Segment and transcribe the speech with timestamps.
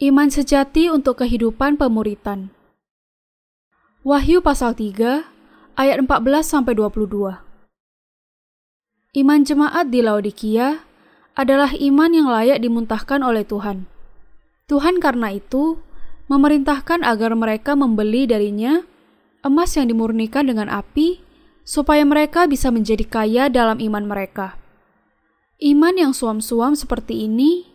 [0.00, 2.48] Iman sejati untuk kehidupan pemuritan.
[4.00, 5.28] Wahyu pasal 3
[5.76, 7.36] ayat 14 sampai 22.
[9.20, 10.88] Iman jemaat di Laodikia
[11.36, 13.84] adalah iman yang layak dimuntahkan oleh Tuhan.
[14.72, 15.76] Tuhan karena itu
[16.32, 18.80] memerintahkan agar mereka membeli darinya
[19.44, 21.20] emas yang dimurnikan dengan api
[21.60, 24.56] supaya mereka bisa menjadi kaya dalam iman mereka.
[25.60, 27.69] Iman yang suam-suam seperti ini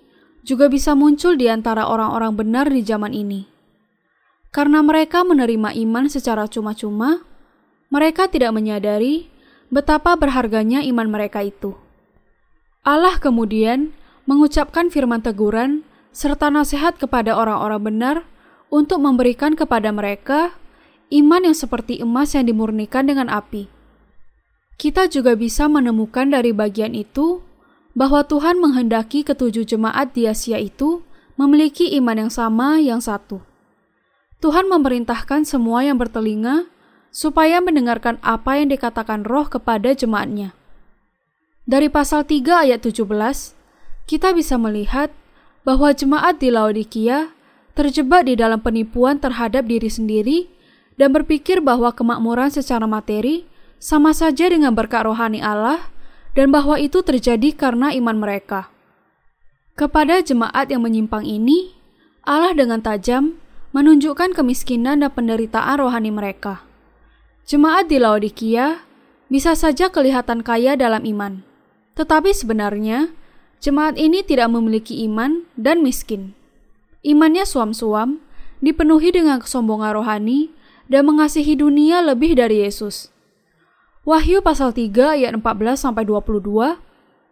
[0.45, 3.49] juga bisa muncul di antara orang-orang benar di zaman ini.
[4.54, 7.26] Karena mereka menerima iman secara cuma-cuma,
[7.90, 9.27] mereka tidak menyadari
[9.73, 11.73] betapa berharganya iman mereka itu.
[12.85, 13.91] Allah kemudian
[14.30, 15.81] mengucapkan firman teguran
[16.13, 18.16] serta nasihat kepada orang-orang benar
[18.70, 20.54] untuk memberikan kepada mereka
[21.09, 23.68] iman yang seperti emas yang dimurnikan dengan api.
[24.76, 27.45] Kita juga bisa menemukan dari bagian itu
[27.96, 31.01] bahwa Tuhan menghendaki ketujuh jemaat di Asia itu
[31.40, 33.40] memiliki iman yang sama yang satu.
[34.43, 36.68] Tuhan memerintahkan semua yang bertelinga
[37.10, 40.51] supaya mendengarkan apa yang dikatakan roh kepada jemaatnya.
[41.66, 43.07] Dari pasal 3 ayat 17,
[44.05, 45.10] kita bisa melihat
[45.66, 47.34] bahwa jemaat di Laodikia
[47.73, 50.38] terjebak di dalam penipuan terhadap diri sendiri
[50.99, 53.49] dan berpikir bahwa kemakmuran secara materi
[53.82, 55.95] sama saja dengan berkat rohani Allah
[56.36, 58.70] dan bahwa itu terjadi karena iman mereka.
[59.76, 61.76] Kepada jemaat yang menyimpang ini,
[62.24, 63.40] Allah dengan tajam
[63.76, 66.63] menunjukkan kemiskinan dan penderitaan rohani mereka.
[67.44, 68.84] Jemaat di Laodikia
[69.28, 71.44] bisa saja kelihatan kaya dalam iman,
[71.96, 73.12] tetapi sebenarnya
[73.59, 76.36] jemaat ini tidak memiliki iman dan miskin.
[77.03, 78.24] Imannya suam-suam,
[78.63, 80.56] dipenuhi dengan kesombongan rohani,
[80.90, 83.15] dan mengasihi dunia lebih dari Yesus.
[84.06, 86.78] Wahyu pasal 3 ayat 14 sampai 22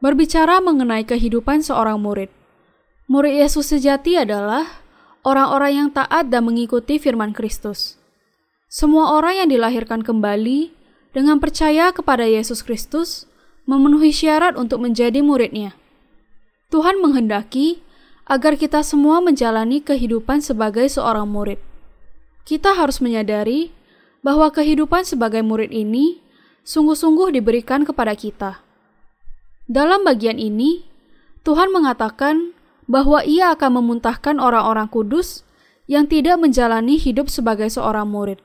[0.02, 2.34] berbicara mengenai kehidupan seorang murid.
[3.06, 4.82] Murid Yesus sejati adalah
[5.22, 8.02] orang-orang yang taat dan mengikuti firman Kristus.
[8.74, 10.74] Semua orang yang dilahirkan kembali
[11.14, 13.30] dengan percaya kepada Yesus Kristus
[13.70, 15.78] memenuhi syarat untuk menjadi muridnya.
[16.74, 17.86] Tuhan menghendaki
[18.26, 21.62] agar kita semua menjalani kehidupan sebagai seorang murid.
[22.50, 23.70] Kita harus menyadari
[24.26, 26.23] bahwa kehidupan sebagai murid ini
[26.64, 28.64] sungguh-sungguh diberikan kepada kita.
[29.68, 30.84] Dalam bagian ini,
[31.44, 32.56] Tuhan mengatakan
[32.88, 35.48] bahwa Ia akan memuntahkan orang-orang kudus
[35.88, 38.40] yang tidak menjalani hidup sebagai seorang murid.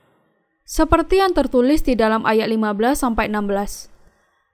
[0.69, 3.89] Seperti yang tertulis di dalam ayat 15 sampai 16.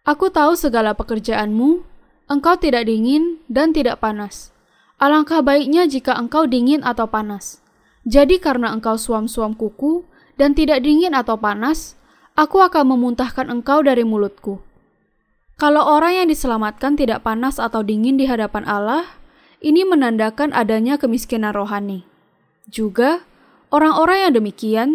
[0.05, 1.83] Aku tahu segala pekerjaanmu,
[2.29, 4.53] engkau tidak dingin dan tidak panas.
[5.01, 7.65] Alangkah baiknya jika engkau dingin atau panas.
[8.05, 10.05] Jadi karena engkau suam-suam kuku
[10.37, 11.97] dan tidak dingin atau panas,
[12.35, 14.59] aku akan memuntahkan engkau dari mulutku.
[15.55, 19.07] Kalau orang yang diselamatkan tidak panas atau dingin di hadapan Allah,
[19.63, 22.03] ini menandakan adanya kemiskinan rohani.
[22.67, 23.23] Juga,
[23.71, 24.89] orang-orang yang demikian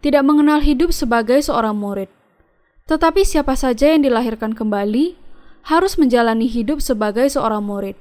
[0.00, 2.08] tidak mengenal hidup sebagai seorang murid.
[2.88, 5.20] Tetapi siapa saja yang dilahirkan kembali
[5.68, 7.98] harus menjalani hidup sebagai seorang murid.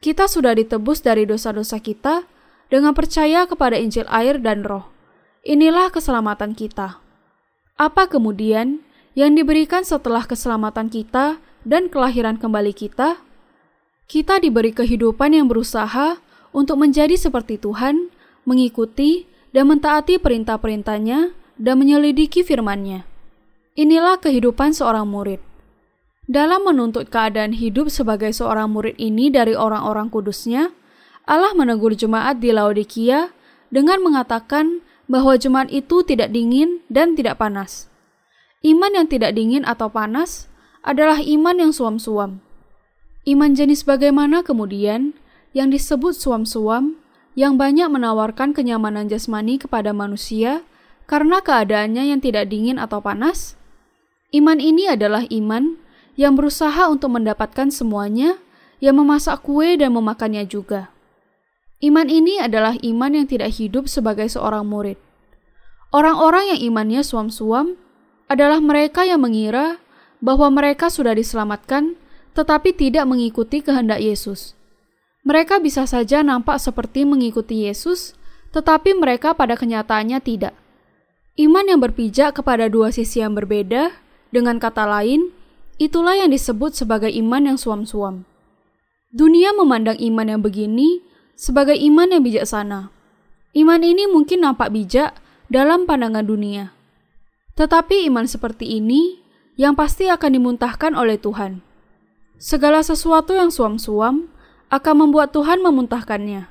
[0.00, 2.24] Kita sudah ditebus dari dosa-dosa kita
[2.72, 4.88] dengan percaya kepada Injil air dan Roh.
[5.44, 7.03] Inilah keselamatan kita.
[7.74, 8.86] Apa kemudian
[9.18, 13.18] yang diberikan setelah keselamatan kita dan kelahiran kembali kita?
[14.06, 16.22] Kita diberi kehidupan yang berusaha
[16.54, 18.14] untuk menjadi seperti Tuhan,
[18.46, 23.02] mengikuti dan mentaati perintah-perintahnya dan menyelidiki firman-Nya.
[23.74, 25.42] Inilah kehidupan seorang murid.
[26.30, 30.70] Dalam menuntut keadaan hidup sebagai seorang murid ini dari orang-orang kudusnya,
[31.26, 33.34] Allah menegur jemaat di Laodikia
[33.74, 34.78] dengan mengatakan
[35.10, 37.92] bahwa jemaat itu tidak dingin dan tidak panas.
[38.64, 40.48] Iman yang tidak dingin atau panas
[40.80, 42.40] adalah iman yang suam-suam.
[43.28, 45.16] Iman jenis bagaimana kemudian
[45.52, 46.96] yang disebut suam-suam
[47.36, 50.64] yang banyak menawarkan kenyamanan jasmani kepada manusia
[51.04, 53.56] karena keadaannya yang tidak dingin atau panas?
[54.32, 55.76] Iman ini adalah iman
[56.14, 58.38] yang berusaha untuk mendapatkan semuanya,
[58.78, 60.93] yang memasak kue dan memakannya juga.
[61.82, 65.00] Iman ini adalah iman yang tidak hidup sebagai seorang murid.
[65.94, 67.78] Orang-orang yang imannya suam-suam
[68.26, 69.78] adalah mereka yang mengira
[70.18, 71.94] bahwa mereka sudah diselamatkan,
[72.34, 74.58] tetapi tidak mengikuti kehendak Yesus.
[75.24, 78.18] Mereka bisa saja nampak seperti mengikuti Yesus,
[78.52, 80.54] tetapi mereka pada kenyataannya tidak.
[81.34, 83.90] Iman yang berpijak kepada dua sisi yang berbeda,
[84.34, 85.30] dengan kata lain,
[85.78, 88.26] itulah yang disebut sebagai iman yang suam-suam.
[89.14, 91.02] Dunia memandang iman yang begini
[91.34, 92.90] sebagai iman yang bijaksana.
[93.54, 95.14] Iman ini mungkin nampak bijak
[95.46, 96.74] dalam pandangan dunia.
[97.54, 99.22] Tetapi iman seperti ini
[99.54, 101.62] yang pasti akan dimuntahkan oleh Tuhan.
[102.34, 104.26] Segala sesuatu yang suam-suam
[104.74, 106.50] akan membuat Tuhan memuntahkannya.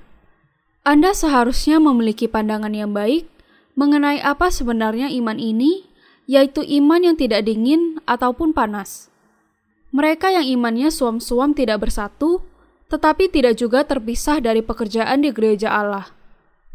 [0.88, 3.27] Anda seharusnya memiliki pandangan yang baik
[3.75, 5.83] mengenai apa sebenarnya iman ini,
[6.27, 9.12] yaitu iman yang tidak dingin ataupun panas.
[9.91, 12.41] Mereka yang imannya suam-suam tidak bersatu,
[12.93, 16.13] tetapi tidak juga terpisah dari pekerjaan di gereja Allah.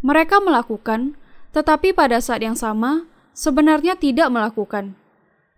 [0.02, 1.14] Mereka melakukan,
[1.54, 3.06] tetapi pada saat yang sama
[3.38, 4.98] sebenarnya tidak melakukan.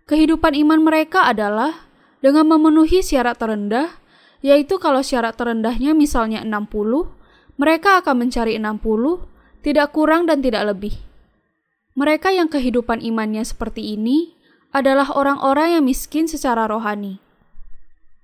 [0.05, 1.89] Kehidupan iman mereka adalah
[2.21, 3.97] dengan memenuhi syarat terendah,
[4.45, 7.09] yaitu kalau syarat terendahnya misalnya 60,
[7.57, 10.93] mereka akan mencari 60, tidak kurang dan tidak lebih.
[11.97, 14.37] Mereka yang kehidupan imannya seperti ini
[14.69, 17.17] adalah orang-orang yang miskin secara rohani.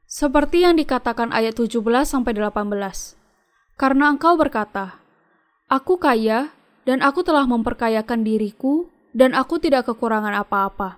[0.08, 2.64] Seperti yang dikatakan ayat 17 sampai 18.
[3.76, 5.04] Karena engkau berkata,
[5.68, 6.56] Aku kaya
[6.88, 10.96] dan aku telah memperkayakan diriku dan aku tidak kekurangan apa-apa.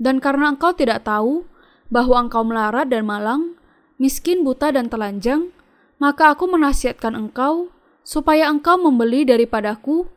[0.00, 1.44] Dan karena engkau tidak tahu
[1.92, 3.52] bahwa engkau melarat dan malang,
[4.00, 5.52] miskin, buta, dan telanjang,
[6.00, 7.68] maka aku menasihatkan engkau
[8.00, 10.08] supaya engkau membeli daripadaku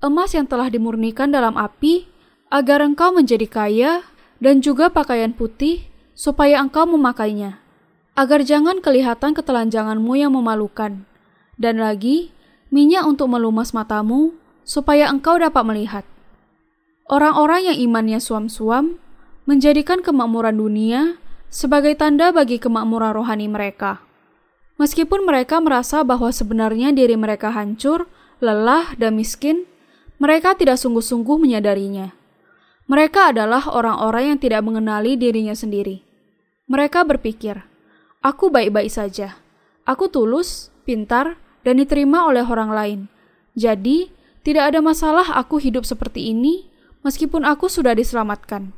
[0.00, 2.08] emas yang telah dimurnikan dalam api,
[2.48, 3.92] agar engkau menjadi kaya,
[4.40, 5.84] dan juga pakaian putih,
[6.16, 7.59] supaya engkau memakainya,
[8.20, 11.08] agar jangan kelihatan ketelanjanganmu yang memalukan,
[11.56, 12.28] dan lagi
[12.68, 16.04] minyak untuk melumas matamu, supaya engkau dapat melihat.
[17.08, 19.00] Orang-orang yang imannya suam-suam
[19.48, 21.16] menjadikan kemakmuran dunia
[21.48, 24.04] sebagai tanda bagi kemakmuran rohani mereka.
[24.76, 28.04] Meskipun mereka merasa bahwa sebenarnya diri mereka hancur,
[28.44, 29.64] lelah, dan miskin,
[30.20, 32.12] mereka tidak sungguh-sungguh menyadarinya.
[32.84, 36.04] Mereka adalah orang-orang yang tidak mengenali dirinya sendiri.
[36.70, 37.69] Mereka berpikir,
[38.20, 39.40] "Aku baik-baik saja.
[39.88, 43.00] Aku tulus, pintar, dan diterima oleh orang lain.
[43.56, 44.12] Jadi,
[44.44, 46.68] tidak ada masalah aku hidup seperti ini,
[47.04, 48.72] meskipun aku sudah diselamatkan."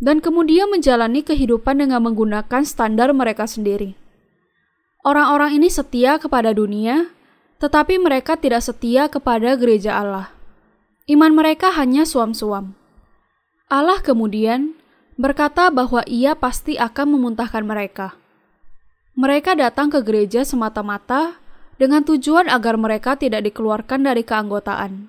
[0.00, 4.00] Dan kemudian menjalani kehidupan dengan menggunakan standar mereka sendiri.
[5.04, 7.12] Orang-orang ini setia kepada dunia,
[7.60, 10.32] tetapi mereka tidak setia kepada gereja Allah.
[11.08, 12.76] Iman mereka hanya suam-suam.
[13.68, 14.76] Allah kemudian
[15.20, 18.19] berkata bahwa Ia pasti akan memuntahkan mereka.
[19.18, 21.38] Mereka datang ke gereja semata-mata
[21.80, 25.08] dengan tujuan agar mereka tidak dikeluarkan dari keanggotaan.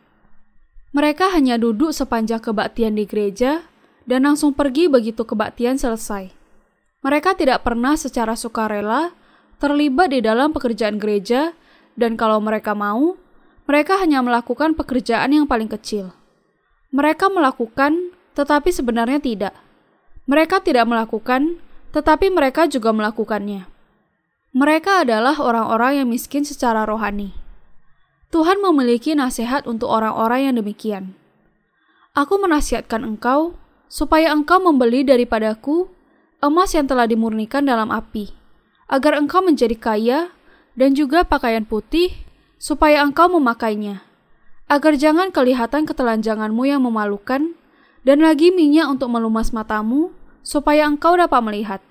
[0.91, 3.63] Mereka hanya duduk sepanjang kebaktian di gereja
[4.03, 6.33] dan langsung pergi begitu kebaktian selesai.
[7.01, 9.15] Mereka tidak pernah secara sukarela
[9.61, 11.53] terlibat di dalam pekerjaan gereja,
[11.93, 13.13] dan kalau mereka mau,
[13.69, 16.17] mereka hanya melakukan pekerjaan yang paling kecil.
[16.89, 19.53] Mereka melakukan, tetapi sebenarnya tidak.
[20.25, 21.61] Mereka tidak melakukan,
[21.93, 23.70] tetapi mereka juga melakukannya.
[24.51, 27.31] Mereka adalah orang-orang yang miskin secara rohani.
[28.35, 31.15] Tuhan memiliki nasihat untuk orang-orang yang demikian.
[32.11, 33.55] Aku menasihatkan engkau
[33.87, 35.87] supaya engkau membeli daripadaku
[36.43, 38.35] emas yang telah dimurnikan dalam api
[38.91, 40.19] agar engkau menjadi kaya
[40.75, 42.11] dan juga pakaian putih,
[42.59, 44.03] supaya engkau memakainya,
[44.67, 47.55] agar jangan kelihatan ketelanjanganmu yang memalukan,
[48.03, 50.11] dan lagi minyak untuk melumas matamu,
[50.43, 51.81] supaya engkau dapat melihat.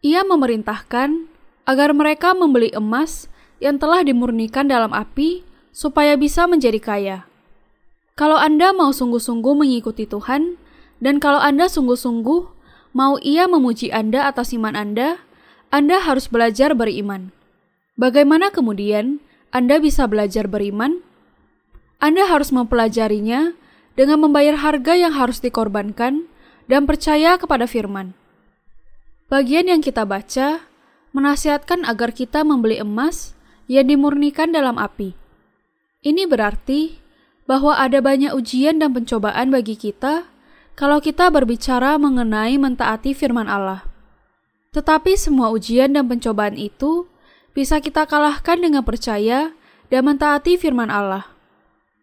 [0.00, 1.28] Ia memerintahkan
[1.68, 3.28] agar mereka membeli emas
[3.60, 7.18] yang telah dimurnikan dalam api, supaya bisa menjadi kaya.
[8.16, 10.56] Kalau Anda mau sungguh-sungguh mengikuti Tuhan,
[10.98, 12.42] dan kalau Anda sungguh-sungguh
[12.96, 15.20] mau Ia memuji Anda atas iman Anda,
[15.70, 17.30] anda harus belajar beriman.
[17.94, 19.22] Bagaimana kemudian
[19.54, 20.98] Anda bisa belajar beriman?
[22.02, 23.54] Anda harus mempelajarinya
[23.94, 26.26] dengan membayar harga yang harus dikorbankan
[26.66, 28.18] dan percaya kepada firman.
[29.30, 30.66] Bagian yang kita baca
[31.14, 33.38] menasihatkan agar kita membeli emas
[33.70, 35.14] yang dimurnikan dalam api.
[36.02, 36.98] Ini berarti
[37.46, 40.26] bahwa ada banyak ujian dan pencobaan bagi kita
[40.74, 43.86] kalau kita berbicara mengenai mentaati firman Allah.
[44.74, 47.06] Tetapi semua ujian dan pencobaan itu
[47.54, 49.54] bisa kita kalahkan dengan percaya
[49.94, 51.30] dan mentaati firman Allah.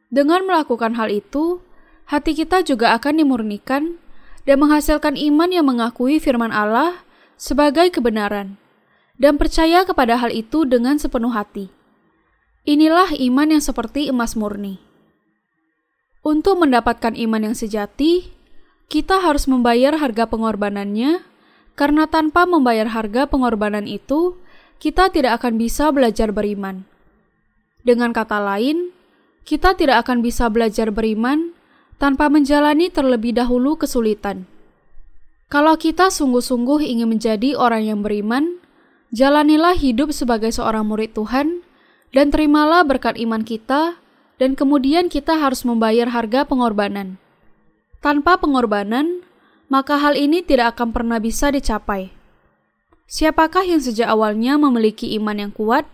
[0.07, 1.59] Dengan melakukan hal itu,
[2.07, 3.99] hati kita juga akan dimurnikan
[4.47, 7.03] dan menghasilkan iman yang mengakui firman Allah
[7.37, 8.57] sebagai kebenaran
[9.21, 11.69] dan percaya kepada hal itu dengan sepenuh hati.
[12.67, 14.81] Inilah iman yang seperti emas murni.
[16.25, 18.27] Untuk mendapatkan iman yang sejati,
[18.91, 21.23] kita harus membayar harga pengorbanannya
[21.77, 24.35] karena tanpa membayar harga pengorbanan itu,
[24.81, 26.83] kita tidak akan bisa belajar beriman.
[27.85, 28.91] Dengan kata lain,
[29.47, 31.55] kita tidak akan bisa belajar beriman
[32.01, 34.43] tanpa menjalani terlebih dahulu kesulitan.
[35.47, 38.59] Kalau kita sungguh-sungguh ingin menjadi orang yang beriman,
[39.15, 41.63] jalanilah hidup sebagai seorang murid Tuhan
[42.11, 43.95] dan terimalah berkat iman kita,
[44.35, 47.15] dan kemudian kita harus membayar harga pengorbanan.
[48.03, 49.23] Tanpa pengorbanan,
[49.71, 52.11] maka hal ini tidak akan pernah bisa dicapai.
[53.07, 55.87] Siapakah yang sejak awalnya memiliki iman yang kuat?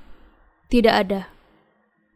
[0.74, 1.29] Tidak ada.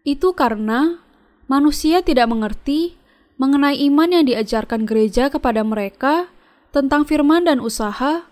[0.01, 1.05] Itu karena
[1.45, 2.97] manusia tidak mengerti
[3.37, 6.33] mengenai iman yang diajarkan gereja kepada mereka
[6.75, 8.27] tentang firman dan usaha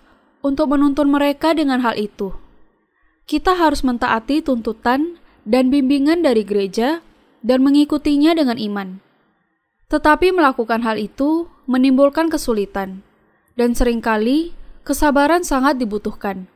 [0.46, 2.36] untuk menuntun mereka dengan hal itu.
[3.26, 7.02] Kita harus mentaati tuntutan dan bimbingan dari gereja
[7.42, 9.02] dan mengikutinya dengan iman.
[9.90, 13.02] Tetapi melakukan hal itu menimbulkan kesulitan,
[13.58, 14.54] dan sering kali
[14.86, 16.50] kesabaran sangat dibutuhkan.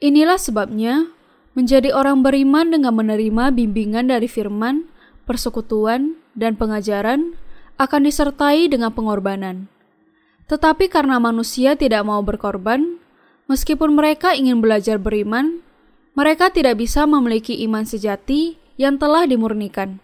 [0.00, 1.08] Inilah sebabnya
[1.56, 4.88] menjadi orang beriman dengan menerima bimbingan dari firman,
[5.24, 7.36] persekutuan, dan pengajaran
[7.80, 9.66] akan disertai dengan pengorbanan.
[10.48, 12.96] Tetapi karena manusia tidak mau berkorban,
[13.52, 15.60] meskipun mereka ingin belajar beriman,
[16.16, 20.00] mereka tidak bisa memiliki iman sejati yang telah dimurnikan.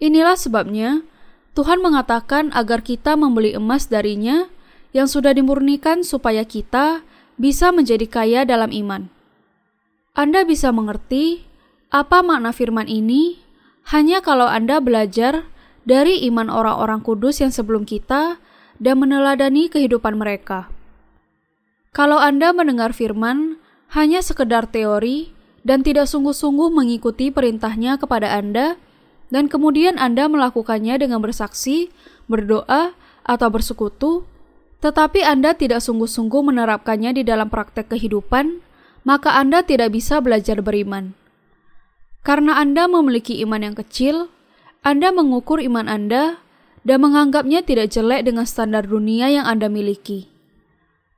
[0.00, 1.04] Inilah sebabnya
[1.52, 4.48] Tuhan mengatakan agar kita membeli emas darinya
[4.96, 7.04] yang sudah dimurnikan supaya kita
[7.36, 9.12] bisa menjadi kaya dalam iman.
[10.16, 11.44] Anda bisa mengerti
[11.92, 13.38] apa makna firman ini
[13.94, 15.46] hanya kalau Anda belajar
[15.86, 18.42] dari iman orang-orang kudus yang sebelum kita
[18.78, 20.70] dan meneladani kehidupan mereka.
[21.94, 23.58] Kalau Anda mendengar firman
[23.94, 25.34] hanya sekedar teori
[25.66, 28.78] dan tidak sungguh-sungguh mengikuti perintahnya kepada Anda,
[29.28, 31.92] dan kemudian Anda melakukannya dengan bersaksi,
[32.30, 32.96] berdoa,
[33.28, 34.24] atau bersekutu,
[34.80, 38.64] tetapi Anda tidak sungguh-sungguh menerapkannya di dalam praktek kehidupan,
[39.04, 41.12] maka Anda tidak bisa belajar beriman.
[42.24, 44.32] Karena Anda memiliki iman yang kecil,
[44.80, 46.40] Anda mengukur iman Anda
[46.82, 50.30] dan menganggapnya tidak jelek dengan standar dunia yang Anda miliki.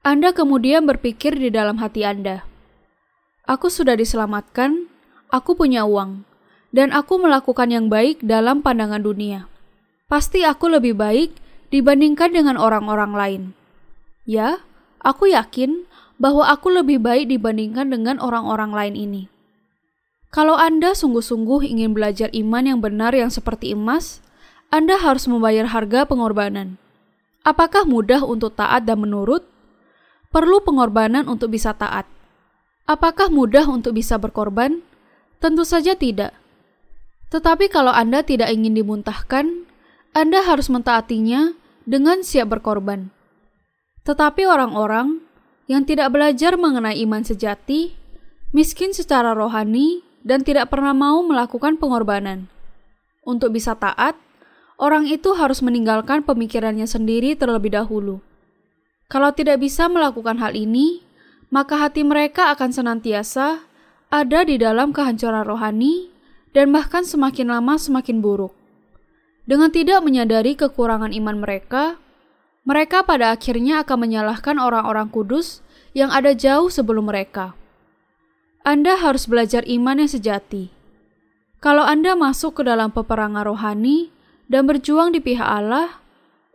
[0.00, 2.44] Anda kemudian berpikir di dalam hati Anda,
[3.44, 4.88] "Aku sudah diselamatkan,
[5.28, 6.24] aku punya uang,
[6.72, 9.44] dan aku melakukan yang baik dalam pandangan dunia.
[10.08, 11.36] Pasti aku lebih baik
[11.68, 13.42] dibandingkan dengan orang-orang lain."
[14.24, 14.64] Ya,
[15.04, 15.84] aku yakin
[16.20, 19.22] bahwa aku lebih baik dibandingkan dengan orang-orang lain ini.
[20.30, 24.22] Kalau Anda sungguh-sungguh ingin belajar iman yang benar yang seperti emas,
[24.70, 26.78] Anda harus membayar harga pengorbanan.
[27.42, 29.42] Apakah mudah untuk taat dan menurut?
[30.30, 32.06] Perlu pengorbanan untuk bisa taat.
[32.86, 34.78] Apakah mudah untuk bisa berkorban?
[35.42, 36.30] Tentu saja tidak.
[37.34, 39.66] Tetapi kalau Anda tidak ingin dimuntahkan,
[40.14, 43.10] Anda harus mentaatinya dengan siap berkorban.
[44.06, 45.18] Tetapi orang-orang
[45.66, 47.98] yang tidak belajar mengenai iman sejati,
[48.54, 52.46] miskin secara rohani, dan tidak pernah mau melakukan pengorbanan.
[53.26, 54.14] Untuk bisa taat,
[54.80, 58.24] orang itu harus meninggalkan pemikirannya sendiri terlebih dahulu.
[59.12, 61.04] Kalau tidak bisa melakukan hal ini,
[61.52, 63.60] maka hati mereka akan senantiasa
[64.08, 66.08] ada di dalam kehancuran rohani
[66.56, 68.56] dan bahkan semakin lama semakin buruk.
[69.44, 72.00] Dengan tidak menyadari kekurangan iman mereka,
[72.64, 75.60] mereka pada akhirnya akan menyalahkan orang-orang kudus
[75.92, 77.58] yang ada jauh sebelum mereka.
[78.62, 80.70] Anda harus belajar iman yang sejati.
[81.58, 84.12] Kalau Anda masuk ke dalam peperangan rohani
[84.50, 86.02] dan berjuang di pihak Allah,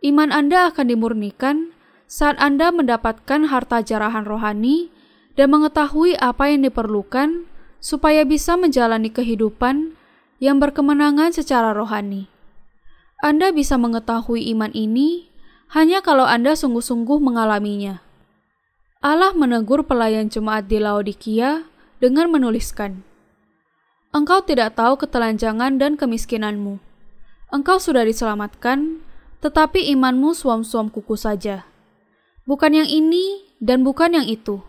[0.04, 1.72] iman Anda akan dimurnikan
[2.04, 4.92] saat Anda mendapatkan harta jarahan rohani
[5.34, 7.48] dan mengetahui apa yang diperlukan
[7.80, 9.96] supaya bisa menjalani kehidupan
[10.36, 12.28] yang berkemenangan secara rohani.
[13.24, 15.32] Anda bisa mengetahui iman ini
[15.72, 18.04] hanya kalau Anda sungguh-sungguh mengalaminya.
[19.00, 21.64] Allah menegur pelayan jemaat di Laodikia
[21.96, 23.00] dengan menuliskan,
[24.12, 26.85] Engkau tidak tahu ketelanjangan dan kemiskinanmu.
[27.46, 28.98] Engkau sudah diselamatkan,
[29.38, 31.62] tetapi imanmu suam-suam kuku saja.
[32.42, 34.62] Bukan yang ini dan bukan yang itu.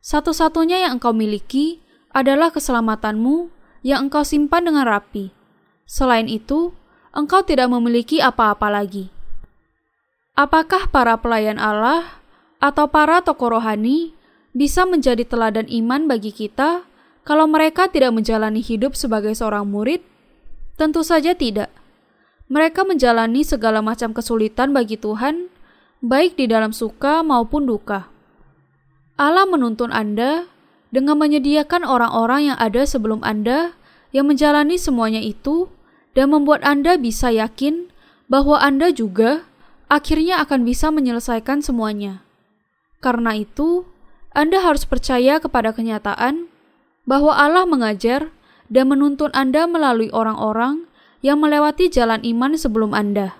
[0.00, 3.52] Satu-satunya yang engkau miliki adalah keselamatanmu
[3.84, 5.32] yang engkau simpan dengan rapi.
[5.84, 6.72] Selain itu,
[7.12, 9.12] engkau tidak memiliki apa-apa lagi.
[10.32, 12.20] Apakah para pelayan Allah
[12.58, 14.16] atau para tokoh rohani
[14.56, 16.88] bisa menjadi teladan iman bagi kita
[17.22, 20.00] kalau mereka tidak menjalani hidup sebagai seorang murid?
[20.80, 21.83] Tentu saja tidak.
[22.52, 25.48] Mereka menjalani segala macam kesulitan bagi Tuhan,
[26.04, 28.12] baik di dalam suka maupun duka.
[29.16, 30.44] Allah menuntun Anda
[30.92, 33.72] dengan menyediakan orang-orang yang ada sebelum Anda
[34.12, 35.72] yang menjalani semuanya itu
[36.12, 37.88] dan membuat Anda bisa yakin
[38.28, 39.48] bahwa Anda juga
[39.88, 42.20] akhirnya akan bisa menyelesaikan semuanya.
[43.00, 43.88] Karena itu,
[44.36, 46.46] Anda harus percaya kepada kenyataan
[47.08, 48.28] bahwa Allah mengajar
[48.68, 50.88] dan menuntun Anda melalui orang-orang
[51.24, 53.32] yang melewati jalan iman sebelum Anda.